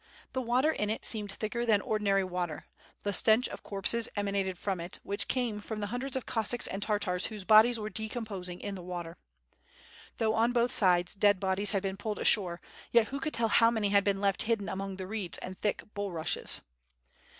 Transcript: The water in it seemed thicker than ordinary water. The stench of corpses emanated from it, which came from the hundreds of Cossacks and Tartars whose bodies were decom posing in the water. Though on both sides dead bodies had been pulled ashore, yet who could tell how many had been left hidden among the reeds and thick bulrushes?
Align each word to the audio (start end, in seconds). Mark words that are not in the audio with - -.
The 0.33 0.41
water 0.41 0.71
in 0.71 0.89
it 0.89 1.05
seemed 1.05 1.31
thicker 1.31 1.63
than 1.63 1.79
ordinary 1.79 2.23
water. 2.23 2.65
The 3.03 3.13
stench 3.13 3.47
of 3.49 3.61
corpses 3.61 4.09
emanated 4.15 4.57
from 4.57 4.79
it, 4.79 4.97
which 5.03 5.27
came 5.27 5.61
from 5.61 5.79
the 5.79 5.85
hundreds 5.93 6.15
of 6.15 6.25
Cossacks 6.25 6.65
and 6.65 6.81
Tartars 6.81 7.27
whose 7.27 7.43
bodies 7.43 7.77
were 7.77 7.91
decom 7.91 8.25
posing 8.25 8.59
in 8.59 8.73
the 8.73 8.81
water. 8.81 9.17
Though 10.17 10.33
on 10.33 10.53
both 10.53 10.71
sides 10.71 11.13
dead 11.13 11.39
bodies 11.39 11.69
had 11.69 11.83
been 11.83 11.97
pulled 11.97 12.17
ashore, 12.17 12.61
yet 12.91 13.09
who 13.09 13.19
could 13.19 13.35
tell 13.35 13.49
how 13.49 13.69
many 13.69 13.89
had 13.89 14.03
been 14.03 14.19
left 14.19 14.41
hidden 14.41 14.67
among 14.69 14.95
the 14.95 15.05
reeds 15.05 15.37
and 15.37 15.55
thick 15.59 15.83
bulrushes? 15.93 16.61